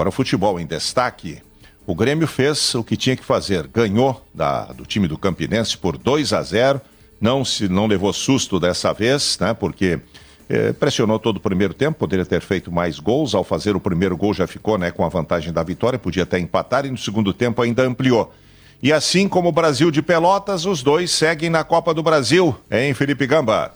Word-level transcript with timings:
Agora, 0.00 0.08
o 0.08 0.12
futebol 0.12 0.58
em 0.58 0.64
destaque. 0.64 1.42
O 1.86 1.94
Grêmio 1.94 2.26
fez 2.26 2.74
o 2.74 2.82
que 2.82 2.96
tinha 2.96 3.14
que 3.14 3.22
fazer. 3.22 3.66
Ganhou 3.66 4.24
da, 4.32 4.64
do 4.72 4.86
time 4.86 5.06
do 5.06 5.18
Campinense 5.18 5.76
por 5.76 5.98
2 5.98 6.32
a 6.32 6.42
0 6.42 6.80
Não, 7.20 7.44
se, 7.44 7.68
não 7.68 7.86
levou 7.86 8.10
susto 8.10 8.58
dessa 8.58 8.94
vez, 8.94 9.36
né? 9.38 9.52
Porque 9.52 10.00
eh, 10.48 10.72
pressionou 10.72 11.18
todo 11.18 11.36
o 11.36 11.40
primeiro 11.40 11.74
tempo, 11.74 11.98
poderia 11.98 12.24
ter 12.24 12.40
feito 12.40 12.72
mais 12.72 12.98
gols. 12.98 13.34
Ao 13.34 13.44
fazer 13.44 13.76
o 13.76 13.80
primeiro 13.80 14.16
gol 14.16 14.32
já 14.32 14.46
ficou 14.46 14.78
né, 14.78 14.90
com 14.90 15.04
a 15.04 15.08
vantagem 15.10 15.52
da 15.52 15.62
vitória, 15.62 15.98
podia 15.98 16.22
até 16.22 16.38
empatar 16.38 16.86
e 16.86 16.90
no 16.90 16.96
segundo 16.96 17.34
tempo 17.34 17.60
ainda 17.60 17.82
ampliou. 17.82 18.32
E 18.82 18.94
assim 18.94 19.28
como 19.28 19.50
o 19.50 19.52
Brasil 19.52 19.90
de 19.90 20.00
Pelotas, 20.00 20.64
os 20.64 20.82
dois 20.82 21.10
seguem 21.10 21.50
na 21.50 21.62
Copa 21.62 21.92
do 21.92 22.02
Brasil, 22.02 22.56
hein, 22.70 22.94
Felipe 22.94 23.26
Gamba? 23.26 23.70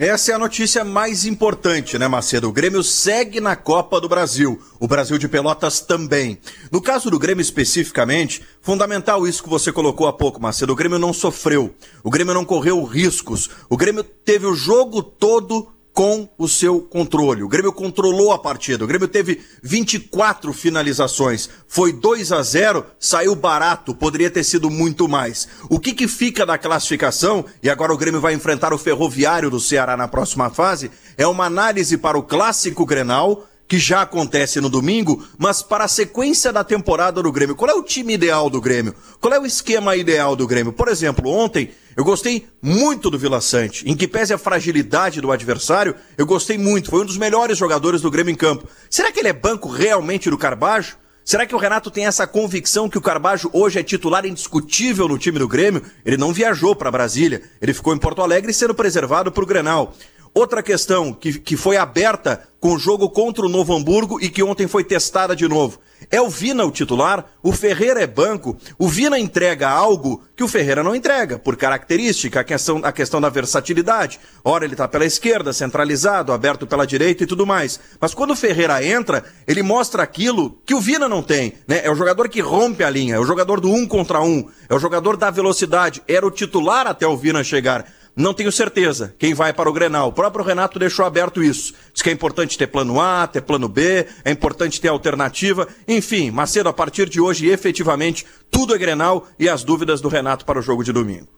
Essa 0.00 0.32
é 0.32 0.34
a 0.34 0.38
notícia 0.38 0.82
mais 0.82 1.26
importante, 1.26 1.98
né, 1.98 2.08
Macedo? 2.08 2.48
O 2.48 2.52
Grêmio 2.52 2.82
segue 2.82 3.38
na 3.38 3.54
Copa 3.54 4.00
do 4.00 4.08
Brasil. 4.08 4.58
O 4.80 4.88
Brasil 4.88 5.18
de 5.18 5.28
Pelotas 5.28 5.80
também. 5.80 6.38
No 6.72 6.80
caso 6.80 7.10
do 7.10 7.18
Grêmio 7.18 7.42
especificamente, 7.42 8.40
fundamental 8.62 9.28
isso 9.28 9.42
que 9.42 9.48
você 9.50 9.70
colocou 9.70 10.08
há 10.08 10.12
pouco, 10.14 10.40
Macedo. 10.40 10.72
O 10.72 10.74
Grêmio 10.74 10.98
não 10.98 11.12
sofreu. 11.12 11.74
O 12.02 12.08
Grêmio 12.08 12.32
não 12.32 12.46
correu 12.46 12.82
riscos. 12.82 13.50
O 13.68 13.76
Grêmio 13.76 14.02
teve 14.02 14.46
o 14.46 14.54
jogo 14.54 15.02
todo 15.02 15.68
com 16.00 16.26
o 16.38 16.48
seu 16.48 16.80
controle. 16.80 17.42
O 17.42 17.48
Grêmio 17.48 17.74
controlou 17.74 18.32
a 18.32 18.38
partida. 18.38 18.84
O 18.84 18.86
Grêmio 18.86 19.06
teve 19.06 19.38
24 19.62 20.50
finalizações. 20.50 21.50
Foi 21.68 21.92
2 21.92 22.32
a 22.32 22.42
0, 22.42 22.86
saiu 22.98 23.34
barato, 23.34 23.94
poderia 23.94 24.30
ter 24.30 24.42
sido 24.42 24.70
muito 24.70 25.06
mais. 25.06 25.46
O 25.68 25.78
que 25.78 25.92
que 25.92 26.08
fica 26.08 26.46
da 26.46 26.56
classificação? 26.56 27.44
E 27.62 27.68
agora 27.68 27.92
o 27.92 27.98
Grêmio 27.98 28.18
vai 28.18 28.32
enfrentar 28.32 28.72
o 28.72 28.78
Ferroviário 28.78 29.50
do 29.50 29.60
Ceará 29.60 29.94
na 29.94 30.08
próxima 30.08 30.48
fase, 30.48 30.90
é 31.18 31.26
uma 31.26 31.44
análise 31.44 31.98
para 31.98 32.16
o 32.16 32.22
clássico 32.22 32.86
Grenal 32.86 33.46
que 33.70 33.78
já 33.78 34.02
acontece 34.02 34.60
no 34.60 34.68
domingo, 34.68 35.24
mas 35.38 35.62
para 35.62 35.84
a 35.84 35.88
sequência 35.88 36.52
da 36.52 36.64
temporada 36.64 37.22
do 37.22 37.30
Grêmio. 37.30 37.54
Qual 37.54 37.70
é 37.70 37.72
o 37.72 37.84
time 37.84 38.14
ideal 38.14 38.50
do 38.50 38.60
Grêmio? 38.60 38.92
Qual 39.20 39.32
é 39.32 39.38
o 39.38 39.46
esquema 39.46 39.94
ideal 39.94 40.34
do 40.34 40.44
Grêmio? 40.44 40.72
Por 40.72 40.88
exemplo, 40.88 41.30
ontem 41.30 41.70
eu 41.96 42.02
gostei 42.02 42.48
muito 42.60 43.08
do 43.08 43.16
Vila 43.16 43.40
Sante. 43.40 43.88
Em 43.88 43.94
que 43.94 44.08
pese 44.08 44.34
a 44.34 44.38
fragilidade 44.38 45.20
do 45.20 45.30
adversário, 45.30 45.94
eu 46.18 46.26
gostei 46.26 46.58
muito. 46.58 46.90
Foi 46.90 47.02
um 47.02 47.06
dos 47.06 47.16
melhores 47.16 47.56
jogadores 47.56 48.02
do 48.02 48.10
Grêmio 48.10 48.32
em 48.32 48.36
campo. 48.36 48.66
Será 48.90 49.12
que 49.12 49.20
ele 49.20 49.28
é 49.28 49.32
banco 49.32 49.68
realmente 49.68 50.28
do 50.28 50.36
Carbajo? 50.36 50.96
Será 51.24 51.46
que 51.46 51.54
o 51.54 51.58
Renato 51.58 51.92
tem 51.92 52.06
essa 52.06 52.26
convicção 52.26 52.88
que 52.88 52.98
o 52.98 53.00
Carbajo 53.00 53.48
hoje 53.52 53.78
é 53.78 53.84
titular 53.84 54.26
indiscutível 54.26 55.06
no 55.06 55.16
time 55.16 55.38
do 55.38 55.46
Grêmio? 55.46 55.80
Ele 56.04 56.16
não 56.16 56.32
viajou 56.32 56.74
para 56.74 56.90
Brasília, 56.90 57.40
ele 57.62 57.72
ficou 57.72 57.94
em 57.94 57.98
Porto 57.98 58.20
Alegre 58.20 58.52
sendo 58.52 58.74
preservado 58.74 59.30
para 59.30 59.44
o 59.44 59.46
Grenal. 59.46 59.94
Outra 60.32 60.62
questão 60.62 61.12
que, 61.12 61.38
que 61.40 61.56
foi 61.56 61.76
aberta 61.76 62.48
com 62.60 62.74
o 62.74 62.78
jogo 62.78 63.08
contra 63.08 63.44
o 63.44 63.48
Novo 63.48 63.74
Hamburgo 63.74 64.20
e 64.20 64.28
que 64.28 64.42
ontem 64.42 64.68
foi 64.68 64.84
testada 64.84 65.34
de 65.34 65.48
novo. 65.48 65.80
É 66.10 66.20
o 66.20 66.28
Vina 66.28 66.64
o 66.64 66.70
titular, 66.70 67.26
o 67.42 67.52
Ferreira 67.52 68.00
é 68.00 68.06
banco, 68.06 68.56
o 68.78 68.88
Vina 68.88 69.18
entrega 69.18 69.68
algo 69.68 70.22
que 70.36 70.44
o 70.44 70.48
Ferreira 70.48 70.82
não 70.82 70.94
entrega, 70.94 71.38
por 71.38 71.56
característica, 71.56 72.40
a 72.40 72.44
questão, 72.44 72.80
a 72.82 72.92
questão 72.92 73.20
da 73.20 73.28
versatilidade. 73.28 74.20
Ora, 74.44 74.64
ele 74.64 74.74
está 74.74 74.86
pela 74.86 75.04
esquerda, 75.04 75.52
centralizado, 75.52 76.32
aberto 76.32 76.66
pela 76.66 76.86
direita 76.86 77.24
e 77.24 77.26
tudo 77.26 77.46
mais. 77.46 77.80
Mas 78.00 78.14
quando 78.14 78.30
o 78.30 78.36
Ferreira 78.36 78.84
entra, 78.84 79.24
ele 79.46 79.62
mostra 79.62 80.02
aquilo 80.02 80.58
que 80.64 80.74
o 80.74 80.80
Vina 80.80 81.08
não 81.08 81.22
tem. 81.22 81.54
Né? 81.66 81.80
É 81.84 81.90
o 81.90 81.94
jogador 81.94 82.28
que 82.28 82.40
rompe 82.40 82.84
a 82.84 82.90
linha, 82.90 83.16
é 83.16 83.18
o 83.18 83.26
jogador 83.26 83.60
do 83.60 83.70
um 83.70 83.86
contra 83.86 84.22
um, 84.22 84.48
é 84.68 84.74
o 84.74 84.78
jogador 84.78 85.16
da 85.16 85.30
velocidade, 85.30 86.02
era 86.06 86.26
o 86.26 86.30
titular 86.30 86.86
até 86.86 87.06
o 87.06 87.16
Vina 87.16 87.42
chegar. 87.42 87.86
Não 88.16 88.34
tenho 88.34 88.50
certeza 88.50 89.14
quem 89.18 89.34
vai 89.34 89.52
para 89.52 89.68
o 89.68 89.72
Grenal. 89.72 90.08
O 90.08 90.12
próprio 90.12 90.44
Renato 90.44 90.78
deixou 90.78 91.04
aberto 91.04 91.42
isso. 91.42 91.74
Diz 91.92 92.02
que 92.02 92.10
é 92.10 92.12
importante 92.12 92.58
ter 92.58 92.66
plano 92.66 93.00
A, 93.00 93.26
ter 93.26 93.40
plano 93.40 93.68
B, 93.68 94.06
é 94.24 94.30
importante 94.30 94.80
ter 94.80 94.88
alternativa. 94.88 95.66
Enfim, 95.86 96.30
Macedo, 96.30 96.68
a 96.68 96.72
partir 96.72 97.08
de 97.08 97.20
hoje, 97.20 97.48
efetivamente, 97.48 98.26
tudo 98.50 98.74
é 98.74 98.78
Grenal 98.78 99.26
e 99.38 99.48
as 99.48 99.62
dúvidas 99.62 100.00
do 100.00 100.08
Renato 100.08 100.44
para 100.44 100.58
o 100.58 100.62
jogo 100.62 100.84
de 100.84 100.92
domingo. 100.92 101.28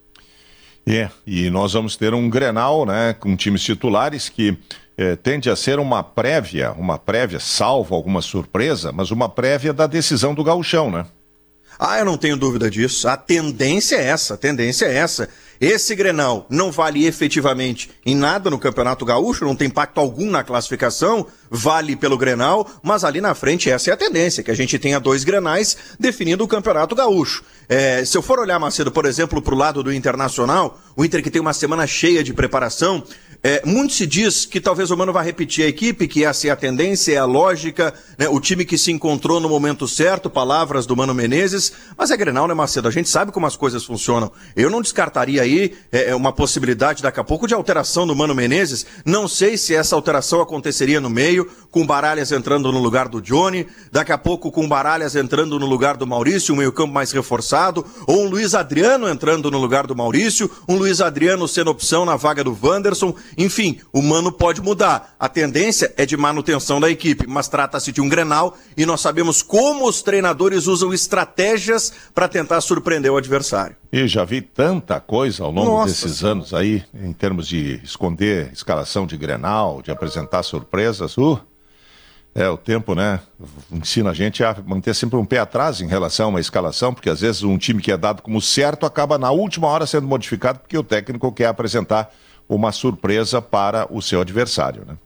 É, 0.87 1.09
e 1.25 1.49
nós 1.49 1.75
vamos 1.75 1.97
ter 1.97 2.13
um 2.13 2.29
Grenal, 2.29 2.85
né, 2.85 3.15
com 3.15 3.37
times 3.37 3.63
titulares 3.63 4.29
que 4.29 4.59
eh, 4.97 5.17
tende 5.17 5.49
a 5.49 5.57
ser 5.57 5.79
uma 5.79 6.03
prévia, 6.03 6.73
uma 6.73 6.99
prévia, 6.99 7.39
salvo 7.39 7.95
alguma 7.95 8.21
surpresa, 8.21 8.93
mas 8.93 9.11
uma 9.11 9.29
prévia 9.29 9.73
da 9.73 9.87
decisão 9.87 10.35
do 10.35 10.45
gauchão, 10.45 10.91
né? 10.91 11.07
Ah, 11.79 11.99
eu 11.99 12.05
não 12.05 12.17
tenho 12.19 12.37
dúvida 12.37 12.71
disso. 12.71 13.09
A 13.09 13.17
tendência 13.17 13.97
é 13.97 14.05
essa, 14.05 14.35
a 14.35 14.37
tendência 14.37 14.87
é 14.87 14.95
essa. 14.95 15.29
Esse 15.63 15.95
Grenal 15.95 16.45
não 16.51 16.73
vale 16.73 17.07
efetivamente 17.07 17.89
em 18.05 18.17
nada 18.17 18.51
no 18.51 18.59
Campeonato 18.59 19.05
Gaúcho, 19.05 19.45
não 19.45 19.55
tem 19.55 19.69
impacto 19.69 19.99
algum 20.01 20.29
na 20.29 20.43
classificação, 20.43 21.25
vale 21.49 21.95
pelo 21.95 22.19
Grenal, 22.19 22.69
mas 22.83 23.05
ali 23.05 23.21
na 23.21 23.33
frente 23.33 23.71
essa 23.71 23.91
é 23.91 23.93
a 23.93 23.97
tendência, 23.97 24.43
que 24.43 24.51
a 24.51 24.57
gente 24.57 24.77
tenha 24.77 24.99
dois 24.99 25.23
Grenais 25.23 25.77
definindo 26.01 26.43
o 26.43 26.49
Campeonato 26.49 26.97
Gaúcho. 26.97 27.45
É, 27.69 28.05
se 28.05 28.19
eu 28.19 28.23
for 28.23 28.41
olhar, 28.41 28.59
Macedo, 28.59 28.91
por 28.91 29.07
exemplo, 29.07 29.41
para 29.41 29.55
o 29.55 29.57
lado 29.57 29.85
do 29.85 29.93
Internacional, 29.93 30.81
o 30.97 31.05
Inter 31.05 31.23
que 31.23 31.31
tem 31.31 31.41
uma 31.41 31.53
semana 31.53 31.87
cheia 31.87 32.25
de 32.25 32.35
preparação, 32.35 33.01
é, 33.45 33.61
muito 33.67 33.93
se 33.93 34.07
diz 34.07 34.47
que 34.47 34.61
talvez 34.61 34.93
o 34.93 34.97
Mano 34.97 35.13
vá 35.13 35.21
repetir 35.21 35.65
a 35.65 35.69
equipe, 35.69 36.07
que 36.07 36.25
essa 36.25 36.47
é 36.47 36.51
a 36.51 36.57
tendência, 36.57 37.13
é 37.13 37.17
a 37.17 37.25
lógica, 37.25 37.93
né? 38.17 38.29
o 38.29 38.39
time 38.39 38.65
que 38.65 38.79
se 38.79 38.93
encontrou 38.93 39.41
no 39.41 39.49
momento 39.49 39.89
certo, 39.89 40.31
palavras 40.31 40.87
do 40.87 40.97
Mano 40.97 41.13
Menezes, 41.13 41.73
mas 41.97 42.13
é 42.13 42.17
Grenal, 42.17 42.47
né, 42.47 42.55
Macedo? 42.55 42.87
A 42.87 42.91
gente 42.93 43.09
sabe 43.09 43.33
como 43.33 43.45
as 43.45 43.57
coisas 43.57 43.85
funcionam. 43.85 44.31
Eu 44.55 44.71
não 44.71 44.81
descartaria 44.81 45.43
aí 45.43 45.75
é, 45.91 46.11
é, 46.11 46.15
uma 46.15 46.33
possibilidade 46.33 47.03
daqui 47.03 47.19
a 47.19 47.25
pouco 47.25 47.49
de 47.49 47.55
alteração 47.55 48.07
do 48.07 48.15
Mano 48.15 48.33
Menezes. 48.33 48.87
Não 49.05 49.27
sei 49.27 49.57
se 49.57 49.75
essa 49.75 49.97
alteração 49.97 50.41
aconteceria 50.41 51.01
no 51.01 51.11
meio, 51.11 51.51
com 51.69 51.85
Baralhas 51.85 52.31
entrando 52.31 52.71
no 52.71 52.79
lugar 52.79 53.09
do 53.09 53.21
Johnny, 53.21 53.67
daqui 53.91 54.13
a 54.13 54.19
pouco 54.19 54.53
com 54.53 54.69
Baralhas 54.69 55.17
entrando 55.17 55.59
no 55.59 55.67
lugar 55.67 55.97
do 55.97 56.07
Maurício, 56.07 56.55
um 56.55 56.59
meio-campo 56.59 56.93
mais 56.93 57.11
reforçado, 57.11 57.85
ou 58.07 58.23
um 58.23 58.29
Luiz 58.29 58.55
Adriano 58.55 59.09
entrando 59.09 59.51
no 59.51 59.59
lugar 59.59 59.85
do 59.87 59.97
Maurício, 59.97 60.49
um 60.69 60.77
Luiz 60.77 61.01
Adriano 61.01 61.49
sendo 61.49 61.73
opção 61.73 62.05
na 62.05 62.15
vaga 62.15 62.45
do 62.45 62.57
Wanderson. 62.63 63.17
Enfim, 63.37 63.81
o 63.93 64.03
mano 64.03 64.31
pode 64.31 64.61
mudar. 64.61 65.15
A 65.19 65.29
tendência 65.29 65.93
é 65.97 66.05
de 66.05 66.17
manutenção 66.17 66.81
da 66.81 66.91
equipe, 66.91 67.27
mas 67.27 67.49
trata-se 67.49 67.93
de 67.93 68.01
um 68.01 68.09
Grenal 68.09 68.57
e 68.77 68.85
nós 68.85 69.01
sabemos 69.01 69.43
como 69.43 69.89
os 69.89 70.03
treinadores 70.03 70.67
usam 70.67 70.93
estratégias 70.93 71.93
para 72.15 72.29
tentar 72.29 72.61
surpreender 72.61 73.11
o 73.11 73.17
adversário. 73.17 73.77
E 73.93 74.07
já 74.07 74.25
vi 74.25 74.41
tanta 74.41 75.01
coisa 75.01 75.45
ao 75.45 75.51
longo 75.51 75.71
Nossa 75.71 75.87
desses 75.87 76.25
anos 76.25 76.55
aí, 76.55 76.83
em 76.95 77.13
termos 77.13 77.47
de 77.47 77.81
esconder 77.85 78.51
escalação 78.53 79.07
de 79.07 79.17
Grenal, 79.17 79.83
de 79.83 79.91
apresentar 79.91 80.43
surpresas. 80.43 81.17
Uh, 81.17 81.39
é, 82.35 82.49
o 82.49 82.57
tempo, 82.57 82.95
né, 82.95 83.21
ensina 83.71 84.11
a 84.11 84.15
gente 84.15 84.43
a 84.43 84.57
manter 84.65 84.95
sempre 84.95 85.19
um 85.19 85.25
pé 85.25 85.39
atrás 85.39 85.83
em 85.83 85.87
relação 85.87 86.27
a 86.27 86.29
uma 86.31 86.41
escalação, 86.41 86.95
porque 86.95 87.11
às 87.11 87.21
vezes 87.21 87.43
um 87.43 87.59
time 87.59 87.83
que 87.83 87.93
é 87.93 87.97
dado 87.97 88.23
como 88.23 88.41
certo 88.41 88.87
acaba 88.87 89.19
na 89.19 89.31
última 89.31 89.69
hora 89.69 89.87
sendo 89.87 90.07
modificado 90.07 90.59
porque 90.59 90.79
o 90.79 90.83
técnico 90.83 91.31
quer 91.31 91.47
apresentar 91.47 92.11
uma 92.49 92.73
surpresa 92.73 93.41
para 93.41 93.87
o 93.91 94.01
seu 94.03 94.21
adversário, 94.21 94.85
né? 94.87 94.97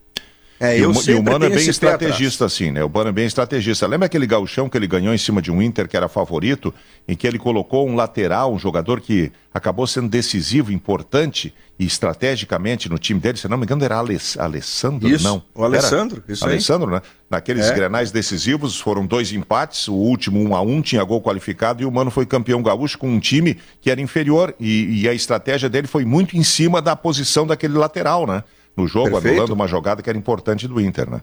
É, 0.59 0.79
e, 0.79 0.85
o, 0.85 0.91
e 0.91 1.13
o 1.13 1.23
Mano 1.23 1.45
é 1.45 1.49
bem 1.49 1.69
estrategista, 1.69 2.45
assim, 2.45 2.71
né? 2.71 2.83
O 2.83 2.89
Mano 2.89 3.09
é 3.09 3.11
bem 3.11 3.25
estrategista. 3.25 3.85
Lembra 3.85 4.07
aquele 4.07 4.25
gauchão 4.25 4.67
que 4.67 4.75
ele 4.75 4.87
ganhou 4.87 5.13
em 5.13 5.17
cima 5.17 5.41
de 5.41 5.51
um 5.51 5.61
Inter 5.61 5.87
que 5.87 5.95
era 5.95 6.07
favorito, 6.07 6.73
em 7.07 7.15
que 7.15 7.27
ele 7.27 7.37
colocou 7.37 7.87
um 7.87 7.95
lateral, 7.95 8.51
um 8.51 8.57
jogador 8.57 8.99
que 8.99 9.31
acabou 9.53 9.85
sendo 9.85 10.09
decisivo, 10.09 10.71
importante 10.71 11.53
e 11.79 11.85
estrategicamente 11.85 12.89
no 12.89 12.97
time 12.97 13.19
dele? 13.19 13.37
Se 13.37 13.47
não 13.47 13.57
me 13.57 13.65
engano, 13.65 13.83
era 13.83 13.97
Aless 13.97 14.39
Alessandro, 14.39 15.07
isso, 15.07 15.23
não? 15.23 15.43
O 15.53 15.63
Alessandro, 15.63 16.23
era? 16.23 16.33
isso 16.33 16.45
aí. 16.45 16.53
Alessandro, 16.53 16.89
né? 16.89 17.01
Naqueles 17.29 17.67
é. 17.67 17.73
grenais 17.73 18.09
decisivos, 18.09 18.79
foram 18.79 19.05
dois 19.05 19.31
empates, 19.31 19.87
o 19.87 19.93
último 19.93 20.41
um 20.41 20.55
a 20.55 20.61
um, 20.61 20.81
tinha 20.81 21.03
gol 21.03 21.21
qualificado, 21.21 21.83
e 21.83 21.85
o 21.85 21.91
Mano 21.91 22.09
foi 22.09 22.25
campeão 22.25 22.63
gaúcho 22.63 22.97
com 22.97 23.07
um 23.07 23.19
time 23.19 23.57
que 23.79 23.91
era 23.91 24.01
inferior, 24.01 24.55
e, 24.59 25.01
e 25.01 25.09
a 25.09 25.13
estratégia 25.13 25.69
dele 25.69 25.85
foi 25.85 26.03
muito 26.03 26.35
em 26.35 26.43
cima 26.43 26.81
da 26.81 26.95
posição 26.95 27.45
daquele 27.45 27.77
lateral, 27.77 28.25
né? 28.25 28.43
No 28.77 28.87
jogo, 28.87 29.09
Perfeito. 29.11 29.33
anulando 29.33 29.53
uma 29.53 29.67
jogada 29.67 30.03
que 30.03 30.09
era 30.09 30.17
importante 30.17 30.67
do 30.67 30.79
Inter, 30.79 31.09
né? 31.09 31.21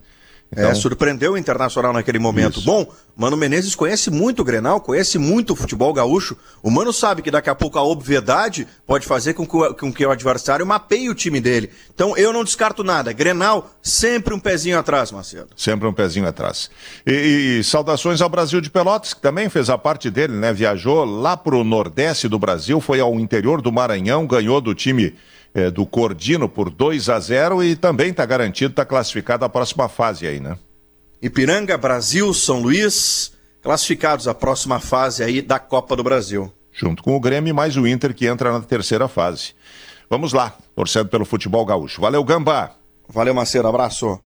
É, 0.55 0.61
então... 0.61 0.71
É, 0.71 0.75
surpreendeu 0.75 1.33
o 1.33 1.39
Internacional 1.39 1.93
naquele 1.93 2.19
momento. 2.19 2.59
Isso. 2.59 2.67
Bom, 2.67 2.87
Mano 3.17 3.37
Menezes 3.37 3.75
conhece 3.75 4.11
muito 4.11 4.43
o 4.43 4.45
Grenal, 4.45 4.81
conhece 4.81 5.19
muito 5.19 5.53
o 5.53 5.57
futebol 5.57 5.93
gaúcho. 5.93 6.37
O 6.63 6.71
Mano 6.71 6.93
sabe 6.93 7.23
que 7.23 7.31
daqui 7.31 7.49
a 7.49 7.55
pouco 7.55 7.79
a 7.79 7.83
obviedade 7.83 8.67
pode 8.87 9.07
fazer 9.07 9.35
com 9.35 9.47
que, 9.47 9.57
o, 9.57 9.75
com 9.75 9.93
que 9.93 10.05
o 10.05 10.11
adversário 10.11 10.67
mapeie 10.67 11.09
o 11.09 11.15
time 11.15 11.41
dele. 11.41 11.71
Então 11.95 12.17
eu 12.17 12.33
não 12.33 12.45
descarto 12.45 12.83
nada. 12.83 13.13
Grenal, 13.13 13.71
sempre 13.83 14.35
um 14.35 14.39
pezinho 14.39 14.79
atrás, 14.79 15.11
Marcelo. 15.11 15.49
Sempre 15.57 15.89
um 15.89 15.93
pezinho 15.93 16.27
atrás. 16.27 16.71
E, 17.07 17.59
e 17.59 17.65
saudações 17.65 18.21
ao 18.21 18.29
Brasil 18.29 18.61
de 18.61 18.71
Pelotas, 18.71 19.15
que 19.15 19.21
também 19.21 19.49
fez 19.49 19.71
a 19.71 19.79
parte 19.79 20.11
dele, 20.11 20.35
né? 20.35 20.53
Viajou 20.53 21.05
lá 21.05 21.37
pro 21.37 21.65
Nordeste 21.65 22.29
do 22.29 22.39
Brasil, 22.39 22.81
foi 22.81 23.01
ao 23.01 23.19
interior 23.19 23.63
do 23.63 23.73
Maranhão, 23.73 24.27
ganhou 24.27 24.61
do 24.61 24.75
time 24.75 25.15
é, 25.55 25.71
do 25.71 25.87
Cordino 25.87 26.49
por 26.49 26.69
2 26.69 27.09
a 27.09 27.21
0 27.21 27.63
e 27.63 27.77
também 27.77 28.11
está 28.11 28.27
garantido, 28.27 28.73
está 28.73 28.85
classificado 28.85 29.45
a 29.45 29.49
próxima 29.49 29.89
fase 29.89 30.27
aí, 30.27 30.41
né? 30.41 30.59
Ipiranga, 31.23 31.79
Brasil, 31.79 32.35
São 32.35 32.61
Luís, 32.61 33.33
classificados 33.63 34.29
à 34.29 34.35
próxima 34.35 34.81
fase 34.81 35.23
aí 35.23 35.41
da 35.41 35.59
Copa 35.59 35.97
do 35.97 36.03
Brasil. 36.03 36.53
Junto 36.73 37.03
com 37.03 37.17
o 37.17 37.21
Grêmio 37.21 37.55
mais 37.55 37.77
o 37.77 37.87
Inter 37.87 38.13
que 38.13 38.27
entra 38.27 38.53
na 38.53 38.61
terceira 38.61 39.07
fase. 39.07 39.55
Vamos 40.11 40.33
lá, 40.33 40.55
torcendo 40.75 41.09
pelo 41.09 41.25
futebol 41.25 41.65
gaúcho. 41.65 42.01
Valeu, 42.01 42.23
Gamba! 42.25 42.73
Valeu, 43.09 43.33
Maceiro, 43.33 43.69
abraço. 43.69 44.21